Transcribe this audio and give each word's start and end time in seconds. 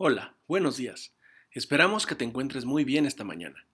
Hola, 0.00 0.36
buenos 0.46 0.76
días. 0.76 1.12
Esperamos 1.50 2.06
que 2.06 2.14
te 2.14 2.24
encuentres 2.24 2.64
muy 2.64 2.84
bien 2.84 3.04
esta 3.04 3.24
mañana. 3.24 3.66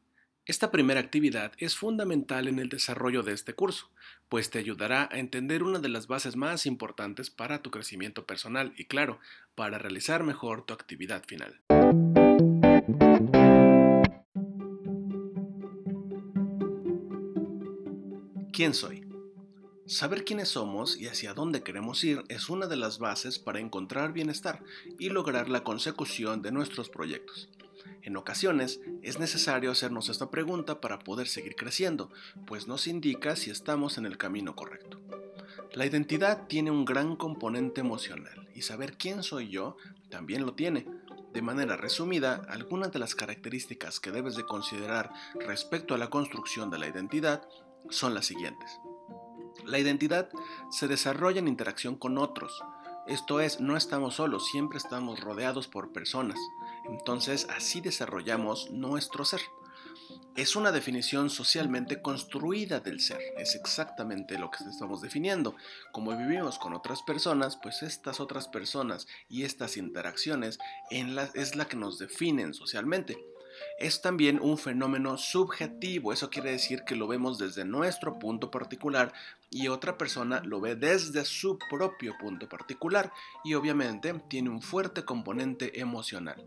Esta 0.47 0.71
primera 0.71 0.99
actividad 0.99 1.53
es 1.59 1.77
fundamental 1.77 2.49
en 2.49 2.59
el 2.59 2.71
desarrollo 2.71 3.23
de 3.23 3.35
este 3.35 3.53
curso, 3.53 3.91
pues 4.31 4.49
te 4.49 4.59
ayudará 4.59 5.07
a 5.13 5.19
entender 5.19 5.63
una 5.63 5.81
de 5.81 5.91
las 5.91 6.07
bases 6.07 6.35
más 6.35 6.65
importantes 6.65 7.29
para 7.29 7.61
tu 7.61 7.71
crecimiento 7.71 8.25
personal 8.25 8.73
y, 8.79 8.87
claro, 8.87 9.21
para 9.55 9.77
realizar 9.77 10.25
mejor 10.25 10.65
tu 10.65 10.73
actividad 10.73 11.23
final. 11.27 11.61
¿Quién 18.51 18.73
soy? 18.73 19.04
Saber 19.87 20.25
quiénes 20.25 20.49
somos 20.49 20.97
y 20.97 21.09
hacia 21.09 21.35
dónde 21.35 21.63
queremos 21.63 22.03
ir 22.05 22.25
es 22.29 22.49
una 22.49 22.67
de 22.67 22.77
las 22.77 22.99
bases 22.99 23.39
para 23.39 23.61
encontrar 23.61 24.15
bienestar 24.15 24.63
y 24.99 25.11
lograr 25.11 25.51
la 25.51 25.63
consecución 25.63 26.41
de 26.41 26.53
nuestros 26.53 26.89
proyectos. 26.89 27.51
En 28.01 28.17
ocasiones 28.17 28.81
es 29.03 29.19
necesario 29.19 29.71
hacernos 29.71 30.09
esta 30.09 30.31
pregunta 30.31 30.81
para 30.81 31.01
poder 31.01 31.29
seguir 31.29 31.55
creciendo, 31.55 32.11
pues 32.47 32.67
nos 32.67 32.87
indica 32.87 33.37
si 33.37 33.51
estamos 33.51 33.99
en 33.99 34.07
el 34.07 34.17
camino 34.17 34.57
correcto. 34.57 35.03
La 35.75 35.85
identidad 35.85 36.47
tiene 36.47 36.71
un 36.71 36.87
gran 36.87 37.15
componente 37.17 37.83
emocional 37.83 38.49
y 38.55 38.63
saber 38.63 38.97
quién 38.97 39.23
soy 39.23 39.51
yo 39.51 39.77
también 40.09 40.47
lo 40.47 40.55
tiene. 40.55 40.87
De 41.35 41.43
manera 41.43 41.77
resumida, 41.77 42.47
algunas 42.49 42.91
de 42.91 43.01
las 43.01 43.15
características 43.15 44.01
que 44.01 44.13
debes 44.13 44.35
de 44.35 44.47
considerar 44.47 45.13
respecto 45.41 45.95
a 45.95 45.99
la 45.99 46.09
construcción 46.09 46.71
de 46.71 46.79
la 46.79 46.89
identidad 46.89 47.47
son 47.91 48.15
las 48.15 48.25
siguientes. 48.25 48.79
La 49.65 49.79
identidad 49.79 50.29
se 50.71 50.89
desarrolla 50.89 51.39
en 51.39 51.49
interacción 51.49 51.97
con 51.97 52.19
otros. 52.19 52.63
Esto 53.07 53.41
es, 53.41 53.61
no 53.61 53.77
estamos 53.77 54.15
solos, 54.17 54.49
siempre 54.49 54.79
estamos 54.79 55.21
rodeados 55.21 55.69
por 55.69 55.93
personas. 55.93 56.39
Entonces 56.85 57.47
así 57.55 57.81
desarrollamos 57.81 58.71
nuestro 58.71 59.25
ser. 59.25 59.41
Es 60.37 60.57
una 60.57 60.73
definición 60.73 61.31
socialmente 61.31 62.03
construida 62.03 62.81
del 62.81 63.01
ser, 63.01 63.21
es 63.39 63.55
exactamente 63.55 64.37
lo 64.39 64.51
que 64.51 64.65
estamos 64.65 65.01
definiendo. 65.01 65.55
Como 65.93 66.17
vivimos 66.17 66.59
con 66.59 66.75
otras 66.75 67.03
personas, 67.03 67.57
pues 67.57 67.83
estas 67.83 68.21
otras 68.21 68.49
personas 68.49 69.07
y 69.29 69.45
estas 69.45 69.77
interacciones 69.77 70.59
es 70.91 71.57
la 71.57 71.67
que 71.67 71.77
nos 71.77 71.99
definen 71.99 72.53
socialmente 72.53 73.17
es 73.79 74.01
también 74.01 74.39
un 74.41 74.59
fenómeno 74.59 75.19
subjetivo. 75.19 76.13
Eso 76.13 76.31
quiere 76.31 76.53
decir 76.53 76.85
que 76.85 76.97
lo 76.97 77.07
vemos 77.07 77.39
desde 77.39 77.65
nuestro 77.65 78.19
punto 78.19 78.51
particular 78.51 79.13
y 79.51 79.69
otra 79.69 79.99
persona 79.99 80.41
lo 80.45 80.61
ve 80.61 80.77
desde 80.77 81.25
su 81.25 81.59
propio 81.71 82.17
punto 82.19 82.49
particular 82.49 83.13
y 83.45 83.55
obviamente 83.55 84.13
tiene 84.29 84.51
un 84.51 84.63
fuerte 84.63 85.05
componente 85.05 85.81
emocional. 85.81 86.45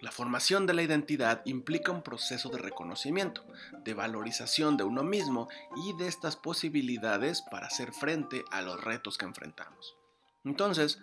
La 0.00 0.10
formación 0.10 0.66
de 0.66 0.72
la 0.72 0.82
identidad 0.82 1.42
implica 1.44 1.92
un 1.92 2.02
proceso 2.02 2.48
de 2.48 2.56
reconocimiento, 2.56 3.44
de 3.84 3.92
valorización 3.92 4.78
de 4.78 4.84
uno 4.84 5.02
mismo 5.02 5.48
y 5.76 5.92
de 5.98 6.08
estas 6.08 6.36
posibilidades 6.36 7.42
para 7.42 7.66
hacer 7.66 7.92
frente 7.92 8.42
a 8.50 8.62
los 8.62 8.82
retos 8.82 9.18
que 9.18 9.26
enfrentamos. 9.26 9.94
Entonces, 10.42 11.00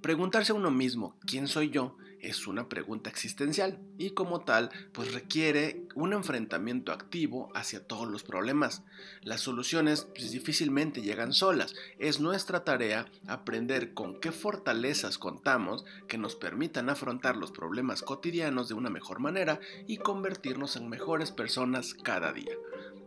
preguntarse 0.00 0.52
a 0.52 0.54
uno 0.54 0.70
mismo, 0.70 1.14
¿quién 1.26 1.46
soy 1.46 1.68
yo? 1.68 1.98
Es 2.20 2.46
una 2.46 2.68
pregunta 2.68 3.10
existencial 3.10 3.78
y 3.96 4.10
como 4.10 4.40
tal 4.40 4.70
pues 4.92 5.12
requiere 5.12 5.86
un 5.94 6.12
enfrentamiento 6.12 6.92
activo 6.92 7.50
hacia 7.54 7.86
todos 7.86 8.08
los 8.08 8.22
problemas. 8.22 8.82
Las 9.22 9.40
soluciones 9.40 10.06
pues, 10.14 10.30
difícilmente 10.30 11.02
llegan 11.02 11.32
solas. 11.32 11.74
Es 11.98 12.20
nuestra 12.20 12.64
tarea 12.64 13.06
aprender 13.26 13.94
con 13.94 14.20
qué 14.20 14.32
fortalezas 14.32 15.18
contamos 15.18 15.84
que 16.06 16.18
nos 16.18 16.36
permitan 16.36 16.90
afrontar 16.90 17.36
los 17.36 17.52
problemas 17.52 18.02
cotidianos 18.02 18.68
de 18.68 18.74
una 18.74 18.90
mejor 18.90 19.20
manera 19.20 19.60
y 19.86 19.98
convertirnos 19.98 20.76
en 20.76 20.88
mejores 20.88 21.30
personas 21.30 21.94
cada 21.94 22.32
día. 22.32 22.52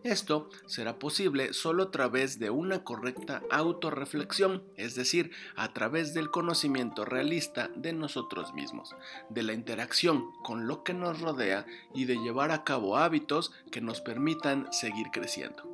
Esto 0.04 0.50
será 0.66 0.98
posible 0.98 1.54
solo 1.54 1.84
a 1.84 1.92
través 1.92 2.40
de 2.40 2.50
una 2.50 2.84
correcta 2.84 3.44
autorreflexión, 3.52 4.64
es 4.76 4.96
decir, 4.96 5.32
a 5.56 5.74
través 5.74 6.16
del 6.16 6.32
conocimiento 6.32 7.06
realista 7.06 7.70
de 7.76 7.94
nosotros 7.94 8.52
mismos, 8.56 8.96
de 9.30 9.44
la 9.44 9.54
interacción 9.54 10.32
con 10.44 10.68
lo 10.68 10.84
que 10.84 10.96
nos 10.96 11.22
rodea 11.22 11.68
y 11.94 12.06
de 12.06 12.16
llevar 12.16 12.50
a 12.50 12.64
cabo 12.64 12.98
hábitos 12.98 13.52
que 13.72 13.80
nos 13.80 14.02
permitan 14.02 14.68
seguir 14.74 15.08
creciendo. 15.12 15.70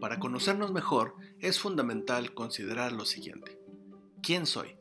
Para 0.00 0.20
conocernos 0.20 0.70
mejor 0.70 1.16
es 1.40 1.58
fundamental 1.58 2.32
considerar 2.32 2.92
lo 2.92 3.04
siguiente. 3.04 3.58
¿Quién 4.22 4.46
soy? 4.46 4.76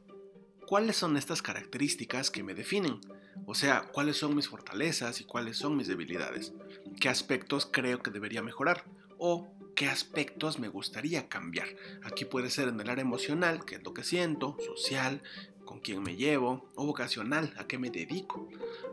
Cuáles 0.67 0.95
son 0.95 1.17
estas 1.17 1.41
características 1.41 2.31
que 2.31 2.43
me 2.43 2.53
definen, 2.53 2.99
o 3.45 3.55
sea, 3.55 3.87
cuáles 3.91 4.17
son 4.17 4.35
mis 4.35 4.47
fortalezas 4.47 5.21
y 5.21 5.25
cuáles 5.25 5.57
son 5.57 5.77
mis 5.77 5.87
debilidades, 5.87 6.53
qué 6.99 7.09
aspectos 7.09 7.67
creo 7.71 8.01
que 8.01 8.11
debería 8.11 8.41
mejorar 8.41 8.85
o 9.17 9.47
qué 9.75 9.87
aspectos 9.87 10.59
me 10.59 10.67
gustaría 10.67 11.27
cambiar. 11.27 11.67
Aquí 12.03 12.25
puede 12.25 12.49
ser 12.49 12.69
en 12.69 12.79
el 12.79 12.89
área 12.89 13.03
emocional, 13.03 13.65
qué 13.65 13.75
es 13.75 13.83
lo 13.83 13.93
que 13.93 14.03
siento, 14.03 14.57
social, 14.65 15.21
con 15.65 15.79
quién 15.79 16.01
me 16.01 16.15
llevo, 16.15 16.69
o 16.75 16.85
vocacional, 16.85 17.53
a 17.57 17.67
qué 17.67 17.77
me 17.77 17.89
dedico. 17.89 18.47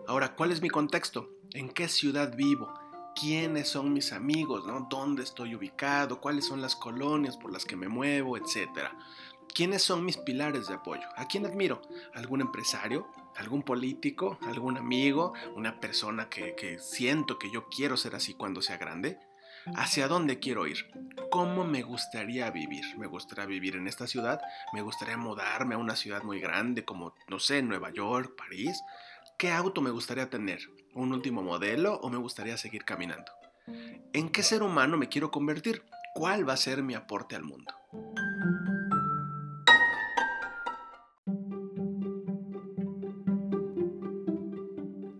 Ahora, 0.06 0.34
¿cuál 0.34 0.50
es 0.52 0.62
mi 0.62 0.70
contexto? 0.70 1.30
¿En 1.52 1.68
qué 1.68 1.88
ciudad 1.88 2.34
vivo? 2.36 2.72
quiénes 3.14 3.68
son 3.68 3.92
mis 3.92 4.12
amigos, 4.12 4.66
¿no? 4.66 4.86
dónde 4.88 5.22
estoy 5.22 5.54
ubicado, 5.54 6.20
cuáles 6.20 6.46
son 6.46 6.60
las 6.60 6.76
colonias 6.76 7.36
por 7.36 7.52
las 7.52 7.64
que 7.64 7.76
me 7.76 7.88
muevo, 7.88 8.36
etcétera. 8.36 8.96
¿Quiénes 9.54 9.82
son 9.82 10.04
mis 10.04 10.16
pilares 10.16 10.68
de 10.68 10.74
apoyo? 10.74 11.02
¿A 11.14 11.26
quién 11.26 11.44
admiro? 11.44 11.82
¿Algún 12.14 12.40
empresario? 12.40 13.06
¿Algún 13.36 13.62
político? 13.62 14.38
¿Algún 14.46 14.78
amigo? 14.78 15.34
¿Una 15.54 15.78
persona 15.78 16.30
que, 16.30 16.54
que 16.54 16.78
siento 16.78 17.38
que 17.38 17.50
yo 17.50 17.68
quiero 17.68 17.98
ser 17.98 18.14
así 18.14 18.32
cuando 18.32 18.62
sea 18.62 18.78
grande? 18.78 19.18
¿Hacia 19.76 20.08
dónde 20.08 20.38
quiero 20.38 20.66
ir? 20.66 20.90
¿Cómo 21.30 21.64
me 21.64 21.82
gustaría 21.82 22.50
vivir? 22.50 22.96
¿Me 22.96 23.06
gustaría 23.06 23.44
vivir 23.44 23.76
en 23.76 23.88
esta 23.88 24.06
ciudad? 24.06 24.40
¿Me 24.72 24.80
gustaría 24.80 25.18
mudarme 25.18 25.74
a 25.74 25.78
una 25.78 25.96
ciudad 25.96 26.22
muy 26.22 26.40
grande 26.40 26.86
como, 26.86 27.14
no 27.28 27.38
sé, 27.38 27.62
Nueva 27.62 27.90
York, 27.90 28.34
París? 28.36 28.80
¿Qué 29.38 29.50
auto 29.50 29.82
me 29.82 29.90
gustaría 29.90 30.30
tener? 30.30 30.60
¿Un 30.94 31.12
último 31.12 31.42
modelo 31.42 31.96
o 31.96 32.08
me 32.08 32.16
gustaría 32.16 32.56
seguir 32.56 32.84
caminando? 32.84 33.30
¿En 34.14 34.30
qué 34.30 34.42
ser 34.42 34.62
humano 34.62 34.96
me 34.96 35.10
quiero 35.10 35.30
convertir? 35.30 35.84
¿Cuál 36.14 36.48
va 36.48 36.54
a 36.54 36.58
ser 36.58 36.82
mi 36.82 36.94
aporte 36.94 37.36
al 37.36 37.44
mundo? 37.44 37.74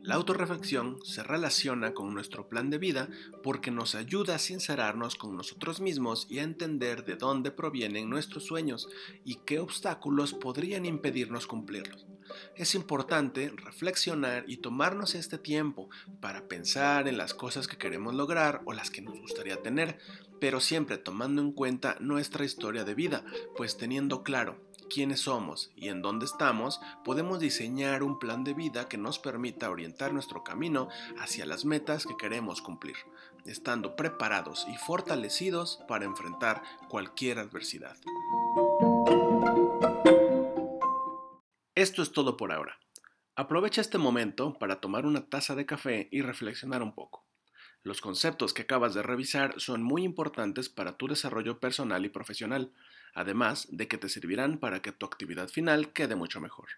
La 0.03 0.17
autorreflexión 0.17 0.99
se 1.05 1.23
relaciona 1.23 1.95
con 1.95 2.13
nuestro 2.13 2.49
plan 2.49 2.71
de 2.71 2.79
vida 2.79 3.09
porque 3.45 3.71
nos 3.71 3.95
ayuda 3.95 4.35
a 4.35 4.41
sincerarnos 4.41 5.15
con 5.15 5.37
nosotros 5.37 5.81
mismos 5.81 6.27
y 6.29 6.41
a 6.41 6.43
entender 6.43 7.05
de 7.05 7.15
dónde 7.15 7.53
provienen 7.53 8.11
nuestros 8.11 8.45
sueños 8.45 8.89
y 9.25 9.37
qué 9.47 9.61
obstáculos 9.61 10.35
podrían 10.35 10.87
impedirnos 10.87 11.47
cumplirlos. 11.47 12.05
Es 12.57 12.75
importante 12.75 13.53
reflexionar 13.55 14.45
y 14.49 14.57
tomarnos 14.57 15.15
este 15.15 15.39
tiempo 15.39 15.89
para 16.21 16.49
pensar 16.49 17.07
en 17.07 17.17
las 17.17 17.33
cosas 17.33 17.69
que 17.69 17.79
queremos 17.79 18.12
lograr 18.12 18.62
o 18.65 18.73
las 18.73 18.91
que 18.91 19.03
nos 19.03 19.21
gustaría 19.21 19.62
tener, 19.62 19.99
pero 20.41 20.59
siempre 20.59 20.99
tomando 20.99 21.41
en 21.43 21.53
cuenta 21.53 21.97
nuestra 22.01 22.45
historia 22.45 22.83
de 22.83 22.97
vida, 22.97 23.25
pues 23.57 23.77
teniendo 23.77 24.25
claro 24.25 24.72
quiénes 24.88 25.20
somos 25.20 25.70
y 25.76 25.88
en 25.88 26.03
dónde 26.03 26.26
estamos, 26.26 26.81
podemos 27.04 27.41
diseñar 27.41 28.03
un 28.03 28.19
plan 28.19 28.44
de 28.44 28.54
vida 28.54 28.88
que 28.88 28.98
nos 28.98 29.19
permita 29.19 29.70
orientar 29.70 30.12
nuestro 30.12 30.44
camino 30.44 30.88
hacia 31.19 31.47
las 31.47 31.65
metas 31.65 32.06
que 32.06 32.16
queremos 32.16 32.62
cumplir, 32.62 32.97
estando 33.46 33.96
preparados 33.96 34.67
y 34.69 34.76
fortalecidos 34.76 35.81
para 35.88 36.05
enfrentar 36.05 36.62
cualquier 36.88 37.38
adversidad. 37.38 37.96
Esto 41.75 42.02
es 42.02 42.12
todo 42.12 42.37
por 42.37 42.52
ahora. 42.52 42.78
Aprovecha 43.35 43.81
este 43.81 43.99
momento 43.99 44.58
para 44.58 44.81
tomar 44.81 45.06
una 45.06 45.26
taza 45.28 45.55
de 45.55 45.64
café 45.64 46.08
y 46.12 46.20
reflexionar 46.20 46.82
un 46.82 46.94
poco. 46.94 47.25
Los 47.84 48.00
conceptos 48.00 48.55
que 48.55 48.62
acabas 48.62 48.94
de 48.94 49.02
revisar 49.02 49.55
son 49.58 49.82
muy 49.82 50.05
importantes 50.05 50.69
para 50.69 50.96
tu 50.96 51.08
desarrollo 51.08 51.58
personal 51.58 52.05
y 52.05 52.08
profesional, 52.08 52.70
además 53.12 53.67
de 53.70 53.88
que 53.88 53.99
te 53.99 54.08
servirán 54.08 54.58
para 54.58 54.82
que 54.82 54.93
tu 54.93 55.05
actividad 55.05 55.49
final 55.49 55.93
quede 55.93 56.14
mucho 56.14 56.40
mejor. 56.40 56.69